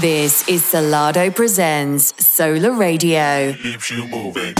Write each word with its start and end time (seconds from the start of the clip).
This 0.00 0.46
is 0.48 0.60
Solardo 0.62 1.32
Presents 1.34 2.12
Solar 2.24 2.72
Radio. 2.72 3.52
Keeps 3.52 3.90
you 3.92 4.06
moving. 4.08 4.54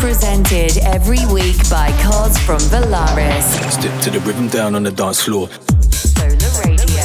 Presented 0.00 0.78
every 0.78 1.24
week 1.26 1.56
by 1.68 1.90
Cos 2.02 2.38
from 2.38 2.58
Valaris. 2.72 3.44
Step 3.70 4.00
to 4.02 4.10
the 4.10 4.20
rhythm 4.20 4.48
down 4.48 4.74
on 4.74 4.82
the 4.82 4.90
dance 4.90 5.22
floor. 5.22 5.48
Solar 5.90 6.32
Radio. 6.64 7.04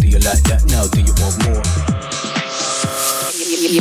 Do 0.00 0.08
you 0.08 0.18
like 0.20 0.42
that 0.48 0.64
now? 0.68 0.86
Do 0.88 1.00
you 1.02 1.12
want 1.20 1.44
more? 1.44 1.62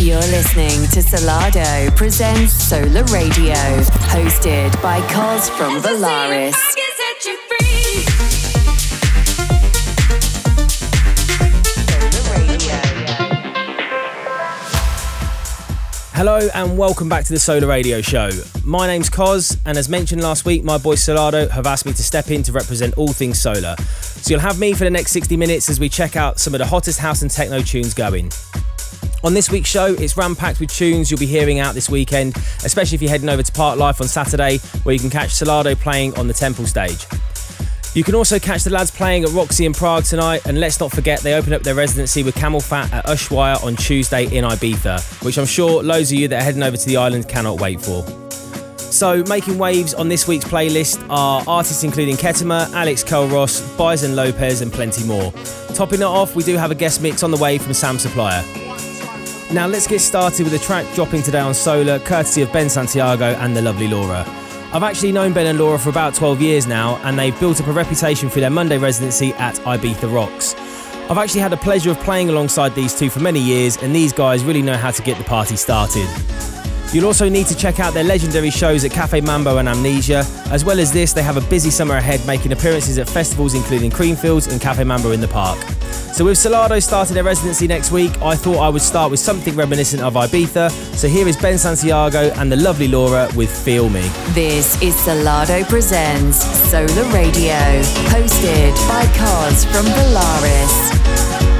You're 0.01 0.19
listening 0.19 0.87
to 0.91 0.99
Solardo 1.01 1.95
Presents 1.95 2.51
Solar 2.53 3.03
Radio. 3.05 3.55
Hosted 4.11 4.81
by 4.81 4.99
Cos 5.09 5.49
from 5.49 5.81
Valaris. 5.81 6.70
Hello 16.23 16.47
and 16.53 16.77
welcome 16.77 17.09
back 17.09 17.25
to 17.25 17.33
the 17.33 17.39
Solar 17.39 17.65
Radio 17.65 17.99
Show. 17.99 18.29
My 18.63 18.85
name's 18.85 19.09
Cos, 19.09 19.57
and 19.65 19.75
as 19.75 19.89
mentioned 19.89 20.21
last 20.21 20.45
week, 20.45 20.63
my 20.63 20.77
boys 20.77 20.99
Solardo 20.99 21.49
have 21.49 21.65
asked 21.65 21.87
me 21.87 21.93
to 21.93 22.03
step 22.03 22.29
in 22.29 22.43
to 22.43 22.51
represent 22.51 22.95
all 22.95 23.07
things 23.07 23.41
solar. 23.41 23.75
So 23.79 24.29
you'll 24.29 24.39
have 24.39 24.59
me 24.59 24.73
for 24.73 24.83
the 24.83 24.91
next 24.91 25.13
60 25.13 25.35
minutes 25.35 25.67
as 25.67 25.79
we 25.79 25.89
check 25.89 26.15
out 26.15 26.39
some 26.39 26.53
of 26.53 26.59
the 26.59 26.65
hottest 26.67 26.99
house 26.99 27.23
and 27.23 27.31
techno 27.31 27.63
tunes 27.63 27.95
going. 27.95 28.29
On 29.23 29.33
this 29.33 29.49
week's 29.49 29.69
show, 29.69 29.95
it's 29.95 30.15
ram 30.15 30.35
packed 30.35 30.59
with 30.59 30.69
tunes 30.69 31.09
you'll 31.09 31.19
be 31.19 31.25
hearing 31.25 31.57
out 31.57 31.73
this 31.73 31.89
weekend, 31.89 32.37
especially 32.63 32.97
if 32.97 33.01
you're 33.01 33.09
heading 33.09 33.27
over 33.27 33.41
to 33.41 33.51
Parklife 33.51 33.99
on 33.99 34.07
Saturday, 34.07 34.59
where 34.83 34.93
you 34.93 34.99
can 34.99 35.09
catch 35.09 35.31
Solardo 35.31 35.75
playing 35.75 36.15
on 36.19 36.27
the 36.27 36.35
Temple 36.35 36.67
stage. 36.67 37.07
You 37.93 38.05
can 38.05 38.15
also 38.15 38.39
catch 38.39 38.63
the 38.63 38.69
lads 38.69 38.89
playing 38.89 39.25
at 39.25 39.31
Roxy 39.31 39.65
in 39.65 39.73
Prague 39.73 40.05
tonight, 40.05 40.45
and 40.45 40.57
let's 40.61 40.79
not 40.79 40.93
forget 40.93 41.19
they 41.19 41.33
open 41.33 41.51
up 41.51 41.61
their 41.61 41.75
residency 41.75 42.23
with 42.23 42.35
CamelPhat 42.35 42.93
at 42.93 43.05
Ushuaia 43.07 43.61
on 43.65 43.75
Tuesday 43.75 44.33
in 44.33 44.45
Ibiza, 44.45 45.25
which 45.25 45.37
I'm 45.37 45.45
sure 45.45 45.83
loads 45.83 46.09
of 46.09 46.17
you 46.17 46.29
that 46.29 46.41
are 46.41 46.43
heading 46.43 46.63
over 46.63 46.77
to 46.77 46.85
the 46.85 46.95
island 46.95 47.27
cannot 47.27 47.59
wait 47.59 47.81
for. 47.81 48.05
So, 48.77 49.23
making 49.27 49.57
waves 49.57 49.93
on 49.93 50.07
this 50.07 50.25
week's 50.25 50.45
playlist 50.45 51.05
are 51.09 51.43
artists 51.45 51.83
including 51.83 52.15
Kettama, 52.15 52.71
Alex 52.73 53.03
Kelros, 53.03 53.77
Bison 53.77 54.15
Lopez, 54.15 54.61
and 54.61 54.71
plenty 54.71 55.03
more. 55.05 55.33
Topping 55.73 55.99
it 55.99 56.05
off, 56.05 56.33
we 56.33 56.43
do 56.43 56.55
have 56.55 56.71
a 56.71 56.75
guest 56.75 57.01
mix 57.01 57.23
on 57.23 57.31
the 57.31 57.37
way 57.37 57.57
from 57.57 57.73
Sam 57.73 57.99
Supplier. 57.99 58.41
Now, 59.51 59.67
let's 59.67 59.85
get 59.85 59.99
started 59.99 60.45
with 60.45 60.53
a 60.53 60.59
track 60.59 60.85
dropping 60.95 61.23
today 61.23 61.41
on 61.41 61.53
Solar, 61.53 61.99
courtesy 61.99 62.41
of 62.41 62.53
Ben 62.53 62.69
Santiago 62.69 63.33
and 63.39 63.53
the 63.53 63.61
lovely 63.61 63.89
Laura. 63.89 64.25
I've 64.73 64.83
actually 64.83 65.11
known 65.11 65.33
Ben 65.33 65.47
and 65.47 65.59
Laura 65.59 65.77
for 65.77 65.89
about 65.89 66.15
12 66.15 66.41
years 66.41 66.65
now, 66.65 66.95
and 67.03 67.19
they've 67.19 67.37
built 67.41 67.59
up 67.59 67.67
a 67.67 67.73
reputation 67.73 68.29
through 68.29 68.39
their 68.39 68.49
Monday 68.49 68.77
residency 68.77 69.33
at 69.33 69.55
Ibiza 69.55 70.13
Rocks. 70.13 70.55
I've 71.09 71.17
actually 71.17 71.41
had 71.41 71.51
the 71.51 71.57
pleasure 71.57 71.91
of 71.91 71.99
playing 71.99 72.29
alongside 72.29 72.73
these 72.73 72.97
two 72.97 73.09
for 73.09 73.19
many 73.19 73.41
years, 73.41 73.75
and 73.83 73.93
these 73.93 74.13
guys 74.13 74.45
really 74.45 74.61
know 74.61 74.77
how 74.77 74.91
to 74.91 75.01
get 75.01 75.17
the 75.17 75.25
party 75.25 75.57
started. 75.57 76.07
You'll 76.93 77.05
also 77.05 77.29
need 77.29 77.47
to 77.47 77.55
check 77.55 77.79
out 77.79 77.93
their 77.93 78.03
legendary 78.03 78.49
shows 78.49 78.83
at 78.83 78.91
Cafe 78.91 79.21
Mambo 79.21 79.57
and 79.57 79.69
Amnesia. 79.69 80.25
As 80.49 80.65
well 80.65 80.77
as 80.77 80.91
this, 80.91 81.13
they 81.13 81.23
have 81.23 81.37
a 81.37 81.49
busy 81.49 81.69
summer 81.69 81.95
ahead, 81.95 82.25
making 82.27 82.51
appearances 82.51 82.97
at 82.97 83.07
festivals 83.07 83.53
including 83.53 83.89
Creamfields 83.89 84.51
and 84.51 84.59
Cafe 84.59 84.83
Mambo 84.83 85.11
in 85.11 85.21
the 85.21 85.27
park. 85.27 85.57
So 86.13 86.25
with 86.25 86.37
Solardo 86.37 86.83
starting 86.83 87.13
their 87.13 87.23
residency 87.23 87.65
next 87.65 87.91
week, 87.91 88.21
I 88.21 88.35
thought 88.35 88.57
I 88.57 88.67
would 88.67 88.81
start 88.81 89.09
with 89.09 89.21
something 89.21 89.55
reminiscent 89.55 90.03
of 90.03 90.15
Ibiza. 90.15 90.69
So 90.97 91.07
here 91.07 91.27
is 91.29 91.37
Ben 91.37 91.57
Santiago 91.57 92.29
and 92.35 92.51
the 92.51 92.57
lovely 92.57 92.89
Laura 92.89 93.29
with 93.37 93.49
Feel 93.49 93.89
Me. 93.89 94.01
This 94.33 94.81
is 94.81 94.93
Solardo 94.95 95.63
Presents 95.69 96.43
Solar 96.69 97.09
Radio. 97.13 97.55
Hosted 98.11 98.75
by 98.89 99.05
Cos 99.17 99.63
from 99.63 99.85
Valaris. 99.85 101.50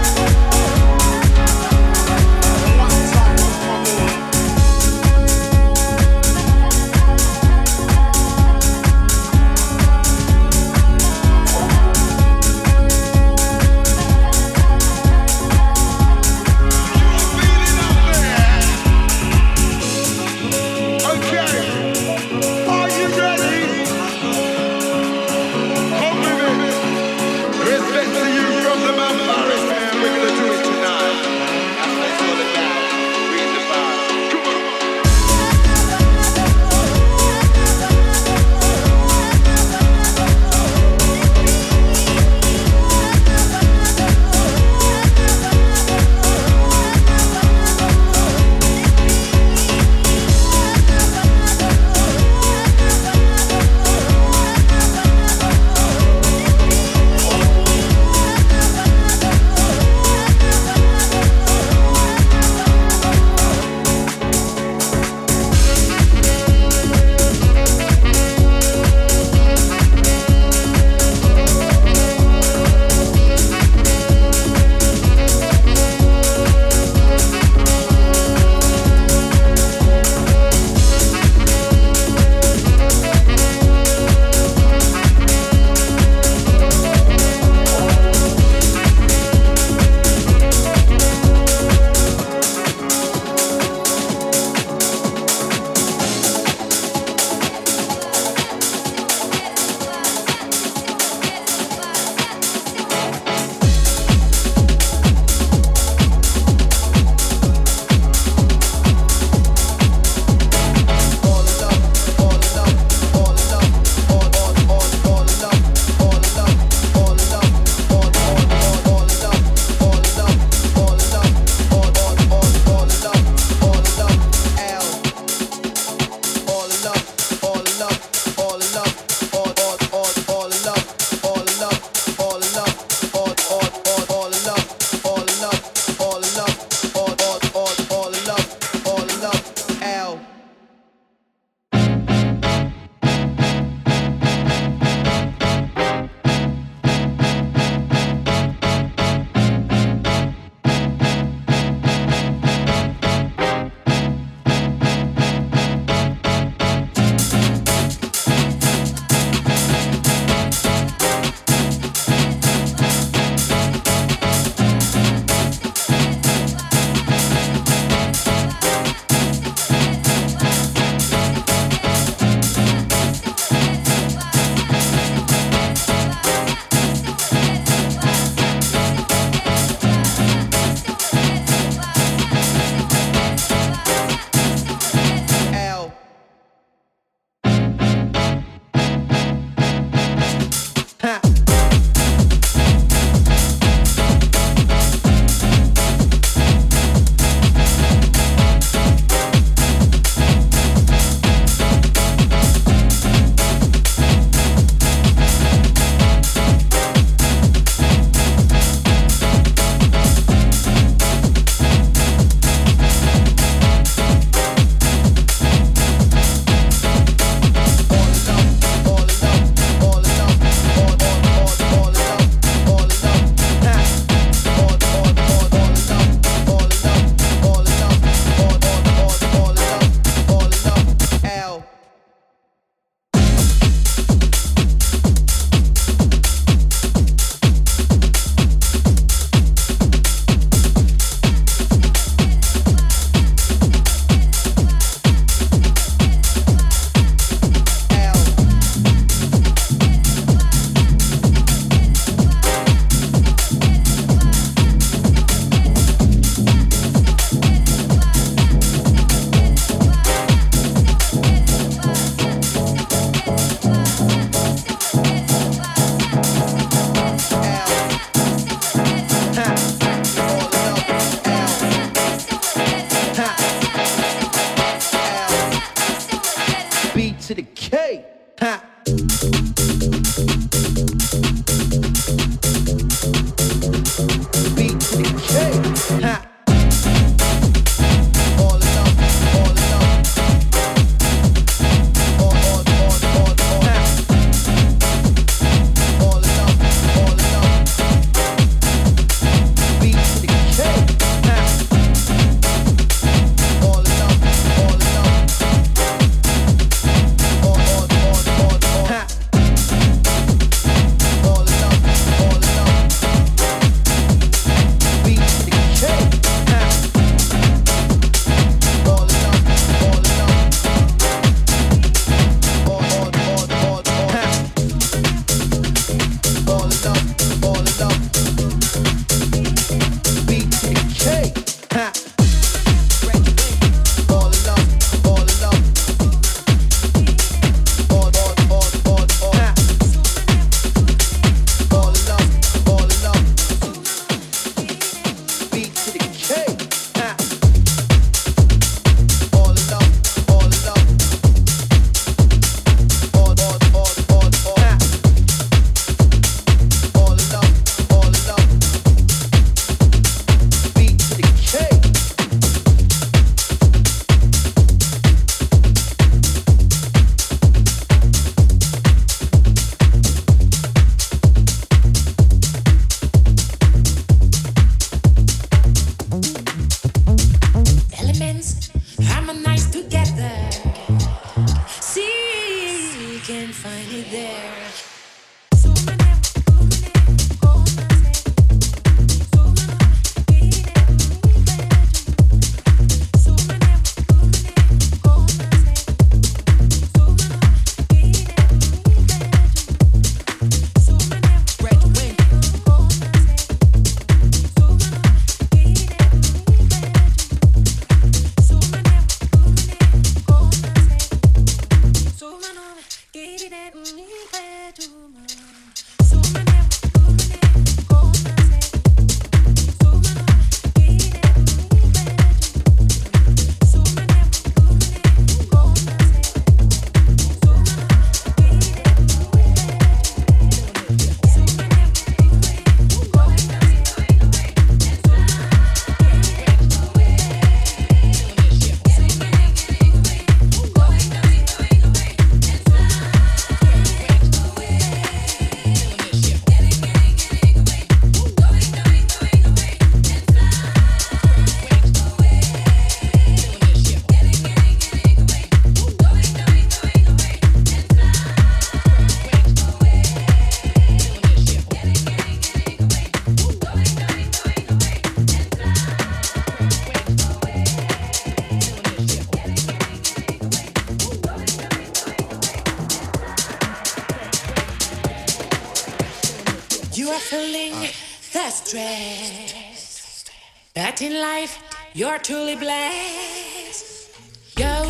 You're 482.02 482.18
truly 482.18 482.56
blessed. 482.56 484.10
Go 484.56 484.86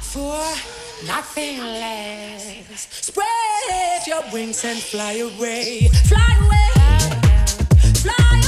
for 0.00 0.42
nothing 1.06 1.60
less. 1.60 2.88
Spread 2.90 4.04
your 4.08 4.24
wings 4.32 4.64
and 4.64 4.80
fly 4.80 5.12
away. 5.28 5.86
Fly 6.08 6.34
away. 6.42 6.72
Fly 8.02 8.40
away. 8.40 8.47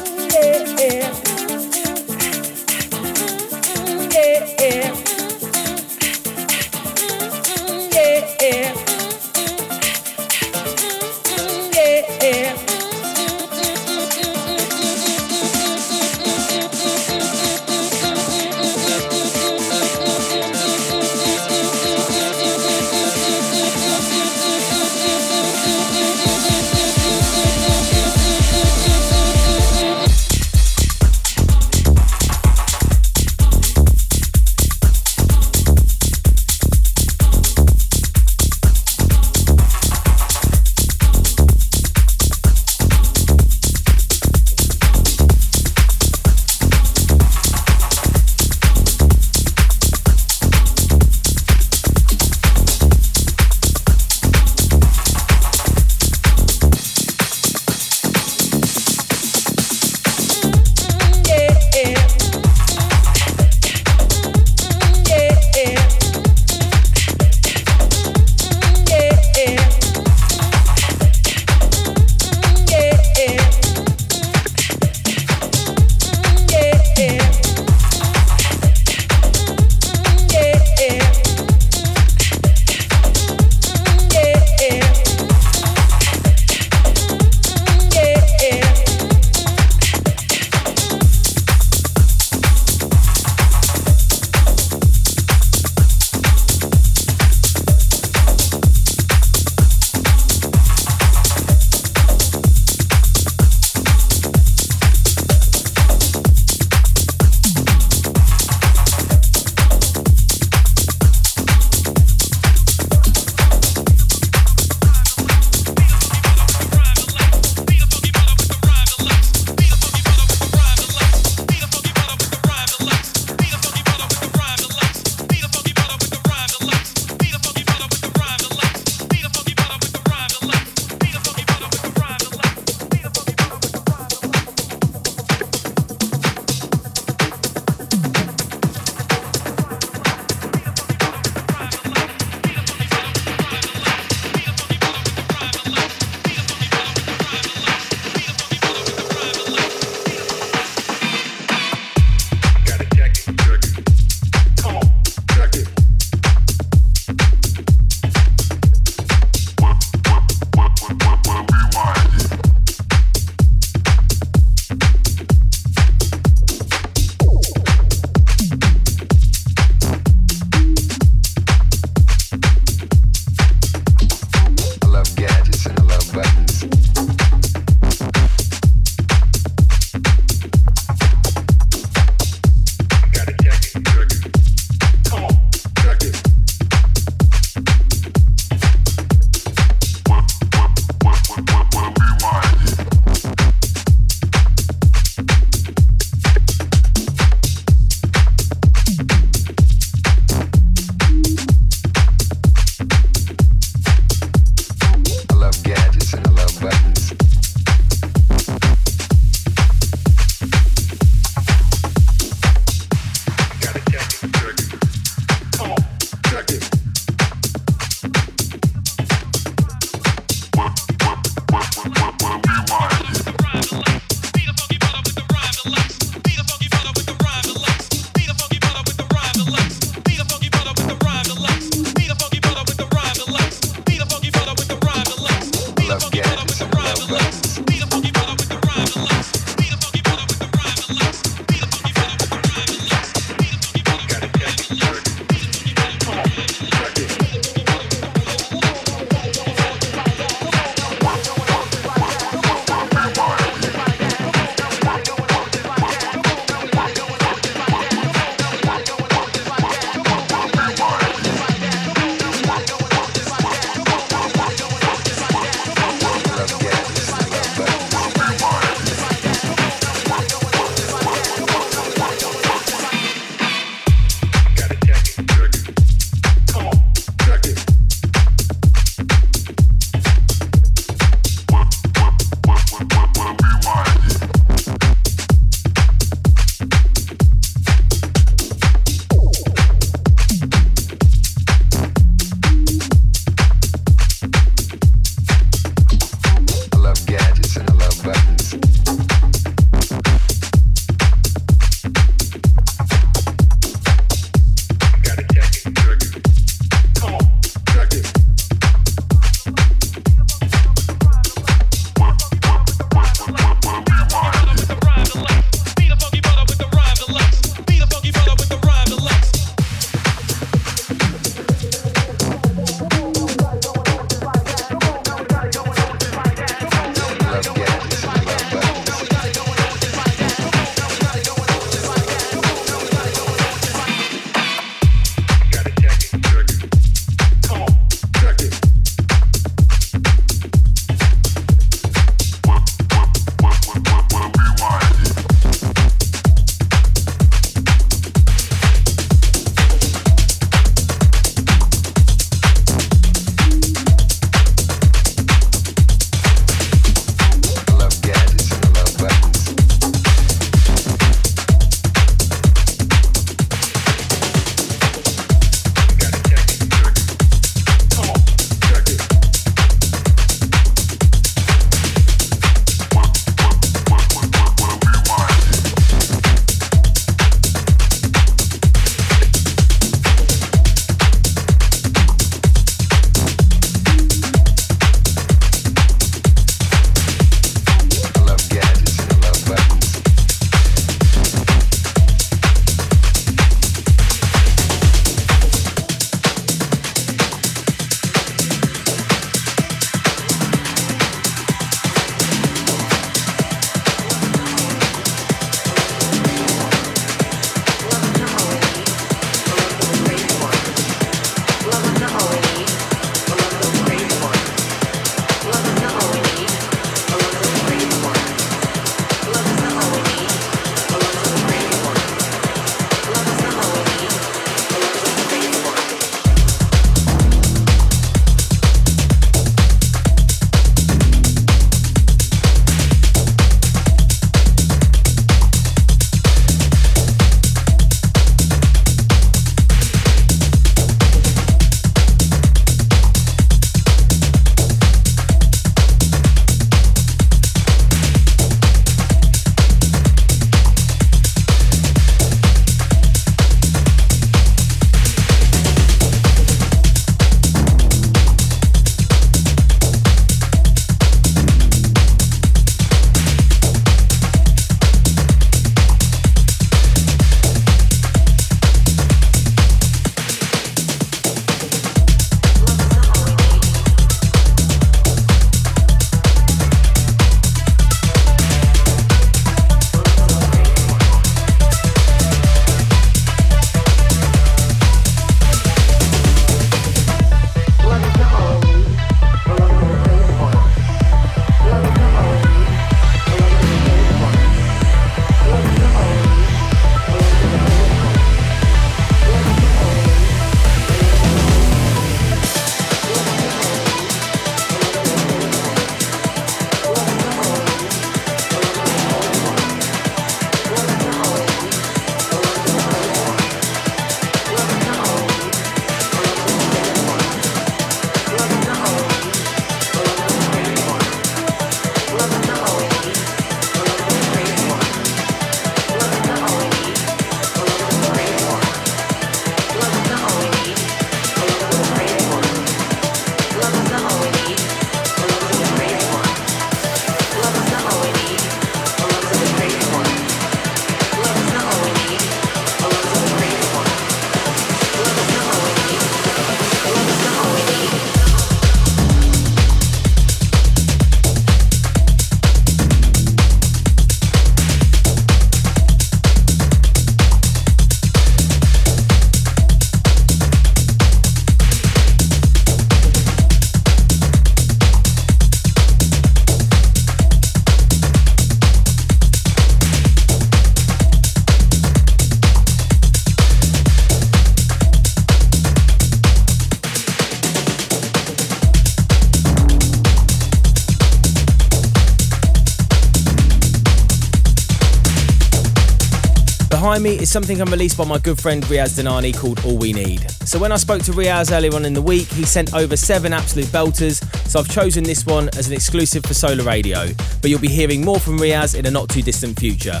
Me 587.04 587.18
is 587.18 587.30
something 587.30 587.60
I'm 587.60 587.70
released 587.70 587.98
by 587.98 588.04
my 588.06 588.18
good 588.18 588.40
friend 588.40 588.62
Riaz 588.64 588.98
Danani 588.98 589.36
called 589.36 589.62
All 589.66 589.76
We 589.76 589.92
Need. 589.92 590.30
So 590.48 590.58
when 590.58 590.72
I 590.72 590.76
spoke 590.76 591.02
to 591.02 591.12
Riaz 591.12 591.52
earlier 591.52 591.74
on 591.74 591.84
in 591.84 591.92
the 591.92 592.00
week, 592.00 592.26
he 592.28 592.44
sent 592.44 592.72
over 592.72 592.96
seven 592.96 593.34
absolute 593.34 593.66
belters, 593.66 594.24
so 594.48 594.58
I've 594.58 594.70
chosen 594.70 595.04
this 595.04 595.26
one 595.26 595.50
as 595.58 595.66
an 595.66 595.74
exclusive 595.74 596.24
for 596.24 596.32
Solar 596.32 596.64
Radio. 596.64 597.08
But 597.42 597.50
you'll 597.50 597.60
be 597.60 597.68
hearing 597.68 598.02
more 598.02 598.18
from 598.18 598.38
Riaz 598.38 598.74
in 598.74 598.86
a 598.86 598.90
not 598.90 599.10
too 599.10 599.20
distant 599.20 599.60
future. 599.60 600.00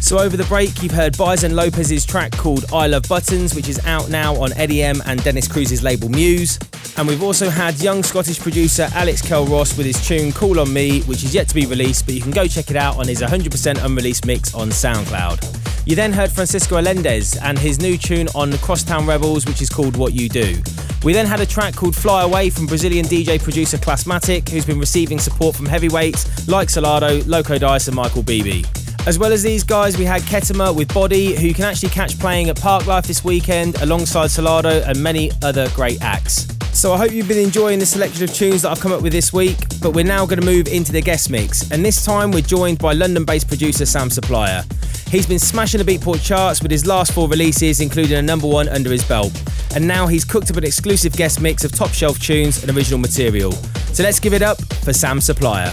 So 0.00 0.20
over 0.20 0.36
the 0.36 0.44
break, 0.44 0.84
you've 0.84 0.92
heard 0.92 1.18
Bison 1.18 1.50
Lopez's 1.50 2.06
track 2.06 2.30
called 2.30 2.64
I 2.72 2.86
Love 2.86 3.08
Buttons, 3.08 3.52
which 3.52 3.68
is 3.68 3.84
out 3.84 4.08
now 4.08 4.36
on 4.36 4.52
Eddie 4.52 4.84
M 4.84 5.02
and 5.04 5.20
Dennis 5.24 5.48
Cruz's 5.48 5.82
label 5.82 6.08
Muse. 6.10 6.60
And 6.96 7.08
we've 7.08 7.24
also 7.24 7.50
had 7.50 7.80
young 7.80 8.04
Scottish 8.04 8.38
producer 8.38 8.88
Alex 8.94 9.20
Kell-Ross 9.20 9.76
with 9.76 9.86
his 9.86 10.06
tune 10.06 10.30
Call 10.30 10.60
on 10.60 10.72
Me, 10.72 11.00
which 11.02 11.24
is 11.24 11.34
yet 11.34 11.48
to 11.48 11.56
be 11.56 11.66
released, 11.66 12.06
but 12.06 12.14
you 12.14 12.22
can 12.22 12.30
go 12.30 12.46
check 12.46 12.70
it 12.70 12.76
out 12.76 12.98
on 12.98 13.08
his 13.08 13.20
100% 13.20 13.84
unreleased 13.84 14.26
mix 14.26 14.54
on 14.54 14.68
SoundCloud. 14.68 15.55
You 15.86 15.94
then 15.94 16.12
heard 16.12 16.32
Francisco 16.32 16.78
Allendes 16.80 17.38
and 17.40 17.56
his 17.56 17.80
new 17.80 17.96
tune 17.96 18.26
on 18.34 18.52
Crosstown 18.58 19.06
Rebels, 19.06 19.46
which 19.46 19.62
is 19.62 19.70
called 19.70 19.96
What 19.96 20.14
You 20.14 20.28
Do. 20.28 20.56
We 21.04 21.12
then 21.12 21.26
had 21.26 21.40
a 21.40 21.46
track 21.46 21.76
called 21.76 21.94
Fly 21.94 22.24
Away 22.24 22.50
from 22.50 22.66
Brazilian 22.66 23.06
DJ 23.06 23.40
producer 23.40 23.78
Classmatic, 23.78 24.48
who's 24.48 24.66
been 24.66 24.80
receiving 24.80 25.20
support 25.20 25.54
from 25.54 25.66
heavyweights 25.66 26.48
like 26.48 26.66
Solardo, 26.66 27.24
Loco 27.28 27.56
Dice, 27.56 27.86
and 27.86 27.94
Michael 27.94 28.24
Bibi. 28.24 28.64
As 29.06 29.20
well 29.20 29.32
as 29.32 29.44
these 29.44 29.62
guys, 29.62 29.96
we 29.96 30.04
had 30.04 30.22
Kettama 30.22 30.74
with 30.74 30.92
Body, 30.92 31.36
who 31.36 31.46
you 31.46 31.54
can 31.54 31.64
actually 31.64 31.90
catch 31.90 32.18
playing 32.18 32.48
at 32.48 32.56
Parklife 32.56 33.06
this 33.06 33.22
weekend 33.22 33.80
alongside 33.80 34.30
Solardo 34.30 34.84
and 34.88 35.00
many 35.00 35.30
other 35.44 35.68
great 35.70 36.02
acts. 36.02 36.48
So 36.72 36.94
I 36.94 36.98
hope 36.98 37.12
you've 37.12 37.28
been 37.28 37.38
enjoying 37.38 37.78
the 37.78 37.86
selection 37.86 38.24
of 38.24 38.34
tunes 38.34 38.62
that 38.62 38.72
I've 38.72 38.80
come 38.80 38.90
up 38.90 39.02
with 39.02 39.12
this 39.12 39.32
week, 39.32 39.56
but 39.80 39.92
we're 39.92 40.04
now 40.04 40.26
going 40.26 40.40
to 40.40 40.44
move 40.44 40.66
into 40.66 40.90
the 40.90 41.00
guest 41.00 41.30
mix, 41.30 41.70
and 41.70 41.84
this 41.84 42.04
time 42.04 42.32
we're 42.32 42.40
joined 42.40 42.80
by 42.80 42.92
London 42.92 43.24
based 43.24 43.46
producer 43.46 43.86
Sam 43.86 44.10
Supplier. 44.10 44.64
He's 45.08 45.26
been 45.26 45.38
smashing 45.38 45.82
the 45.82 45.84
Beatport 45.84 46.24
charts 46.24 46.60
with 46.60 46.70
his 46.70 46.84
last 46.84 47.12
four 47.12 47.28
releases, 47.28 47.80
including 47.80 48.18
a 48.18 48.22
number 48.22 48.46
one 48.46 48.68
under 48.68 48.90
his 48.90 49.04
belt. 49.04 49.32
And 49.74 49.86
now 49.86 50.08
he's 50.08 50.24
cooked 50.24 50.50
up 50.50 50.56
an 50.56 50.64
exclusive 50.64 51.12
guest 51.12 51.40
mix 51.40 51.64
of 51.64 51.72
top 51.72 51.90
shelf 51.90 52.18
tunes 52.18 52.62
and 52.62 52.76
original 52.76 52.98
material. 52.98 53.52
So 53.92 54.02
let's 54.02 54.18
give 54.18 54.32
it 54.32 54.42
up 54.42 54.60
for 54.82 54.92
Sam 54.92 55.20
Supplier. 55.20 55.72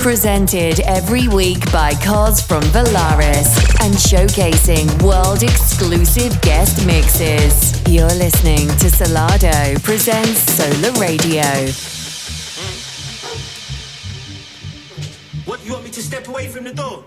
Presented 0.00 0.78
every 0.80 1.26
week 1.26 1.60
by 1.72 1.94
Cos 1.94 2.40
from 2.40 2.62
Valaris 2.64 3.58
and 3.80 3.92
showcasing 3.94 5.02
world 5.02 5.42
exclusive 5.42 6.40
guest 6.42 6.86
mixes. 6.86 7.82
You're 7.92 8.06
listening 8.06 8.68
to 8.68 8.86
Solardo 8.86 9.82
presents 9.82 10.40
Solar 10.52 10.92
Radio. 11.00 11.42
What, 15.44 15.64
you 15.66 15.72
want 15.72 15.84
me 15.84 15.90
to 15.90 16.02
step 16.02 16.28
away 16.28 16.46
from 16.46 16.62
the 16.62 16.72
door? 16.72 17.04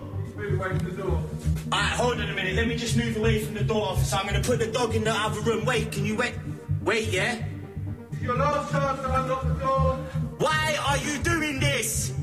Move 0.50 0.62
away 0.62 0.70
from 0.70 0.90
the 0.90 1.04
door. 1.04 1.24
Alright, 1.72 1.92
hold 1.92 2.20
on 2.20 2.30
a 2.30 2.34
minute. 2.34 2.56
Let 2.56 2.68
me 2.68 2.76
just 2.76 2.98
move 2.98 3.16
away 3.18 3.44
from 3.44 3.54
the 3.54 3.64
door, 3.64 3.90
officer. 3.90 4.16
I'm 4.16 4.26
gonna 4.26 4.42
put 4.42 4.58
the 4.58 4.68
dog 4.68 4.96
in 4.96 5.04
the 5.04 5.12
other 5.12 5.42
room. 5.42 5.64
Wait, 5.66 5.92
can 5.92 6.06
you 6.06 6.16
wait? 6.16 6.34
Wait, 6.84 7.10
yeah? 7.10 7.44
It's 8.12 8.22
your 8.22 8.36
last 8.36 8.72
chance 8.72 9.00
to 9.02 9.22
unlock 9.22 9.44
the 9.44 9.54
door. 9.54 9.98
Why 10.40 10.78
are 10.88 10.98
you 10.98 11.20
doing 11.20 11.60
this? 11.60 12.14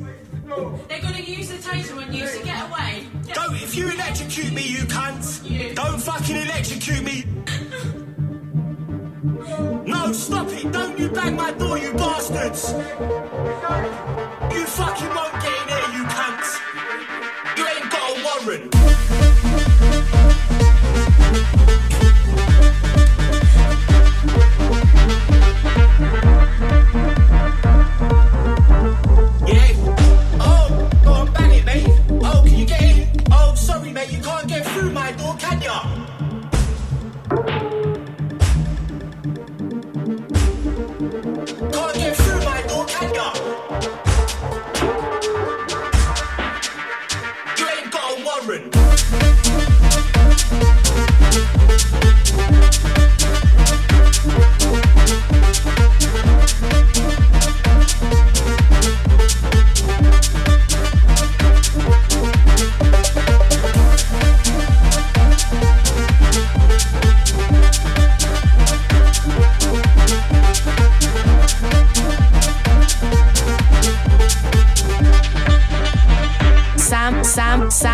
No. 0.44 0.76
They're 0.88 1.00
gonna 1.00 1.20
use 1.20 1.48
the 1.50 1.58
taser 1.58 2.04
on 2.04 2.12
you, 2.12 2.26
so 2.26 2.42
get 2.42 2.68
away. 2.68 3.06
Get 3.26 3.36
Don't, 3.36 3.54
if 3.54 3.76
you 3.76 3.88
electrocute 3.90 4.52
me, 4.52 4.62
you 4.62 4.84
cunt. 4.86 5.48
You. 5.48 5.74
Don't 5.74 6.00
fucking 6.00 6.36
electrocute 6.36 7.04
me. 7.04 7.24
No, 9.86 10.12
stop 10.12 10.48
it. 10.48 10.72
Don't 10.72 10.98
you 10.98 11.10
bang 11.10 11.36
my 11.36 11.52
door, 11.52 11.78
you 11.78 11.92
bastards. 11.92 12.72
You 14.52 14.64
fucking 14.66 15.14
won't 15.14 15.32
get 15.42 15.52
in 15.62 15.68
here, 15.68 15.98
you 15.98 16.04
cunts. 16.06 16.65
Got 18.46 18.76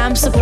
Sam, 0.02 0.16
Sam 0.16 0.41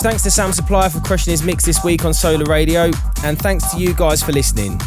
Huge 0.00 0.12
thanks 0.12 0.22
to 0.22 0.30
Sam 0.30 0.50
Supplier 0.50 0.88
for 0.88 1.00
crushing 1.00 1.30
his 1.30 1.42
mix 1.42 1.66
this 1.66 1.84
week 1.84 2.06
on 2.06 2.12
Solardo 2.12 2.48
Radio, 2.48 2.90
and 3.22 3.38
thanks 3.38 3.70
to 3.70 3.78
you 3.78 3.92
guys 3.92 4.22
for 4.22 4.32
listening. 4.32 4.80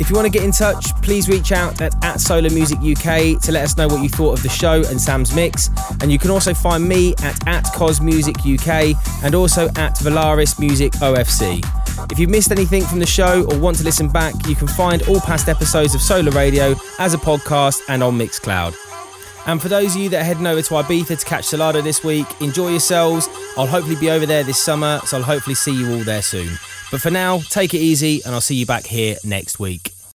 If 0.00 0.08
you 0.08 0.16
want 0.16 0.24
to 0.24 0.32
get 0.32 0.42
in 0.42 0.52
touch, 0.52 0.86
please 1.02 1.28
reach 1.28 1.52
out 1.52 1.82
at, 1.82 1.94
at 2.02 2.16
Solardo 2.16 2.50
Music 2.54 2.78
UK 2.78 3.38
to 3.42 3.52
let 3.52 3.62
us 3.62 3.76
know 3.76 3.88
what 3.88 4.02
you 4.02 4.08
thought 4.08 4.38
of 4.38 4.42
the 4.42 4.48
show 4.48 4.82
and 4.86 4.98
Sam's 4.98 5.34
mix. 5.34 5.68
And 6.00 6.10
you 6.10 6.18
can 6.18 6.30
also 6.30 6.54
find 6.54 6.88
me 6.88 7.14
at, 7.22 7.46
at 7.46 7.64
Cos 7.74 8.00
Music 8.00 8.36
UK 8.38 8.96
and 9.22 9.34
also 9.34 9.66
at 9.76 9.96
Valaris 9.96 10.58
Music 10.58 10.92
OFC. 10.94 11.60
If 12.10 12.18
you 12.18 12.26
missed 12.26 12.50
anything 12.50 12.84
from 12.84 13.00
the 13.00 13.06
show 13.06 13.44
or 13.50 13.58
want 13.58 13.76
to 13.78 13.84
listen 13.84 14.08
back, 14.08 14.34
you 14.46 14.54
can 14.54 14.68
find 14.68 15.02
all 15.02 15.20
past 15.20 15.50
episodes 15.50 15.94
of 15.94 16.00
Solardo 16.00 16.34
Radio 16.34 16.74
as 16.98 17.12
a 17.12 17.18
podcast 17.18 17.82
and 17.88 18.02
on 18.02 18.16
Mixcloud. 18.16 18.74
And 19.46 19.60
for 19.60 19.68
those 19.68 19.94
of 19.94 20.00
you 20.00 20.08
that 20.08 20.22
are 20.22 20.24
heading 20.24 20.46
over 20.46 20.62
to 20.62 20.74
Ibiza 20.74 21.18
to 21.18 21.26
catch 21.26 21.48
Solardo 21.48 21.82
this 21.82 22.02
week, 22.02 22.26
enjoy 22.40 22.70
yourselves. 22.70 23.28
I'll 23.56 23.66
hopefully 23.68 23.96
be 23.96 24.10
over 24.10 24.26
there 24.26 24.42
this 24.42 24.60
summer, 24.60 25.00
so 25.04 25.18
I'll 25.18 25.22
hopefully 25.22 25.54
see 25.54 25.72
you 25.72 25.92
all 25.92 26.02
there 26.04 26.22
soon. 26.22 26.58
But 26.90 27.00
for 27.00 27.10
now, 27.10 27.38
take 27.38 27.72
it 27.72 27.78
easy, 27.78 28.20
and 28.24 28.34
I'll 28.34 28.40
see 28.40 28.56
you 28.56 28.66
back 28.66 28.84
here 28.84 29.16
next 29.24 29.60
week. 29.60 29.93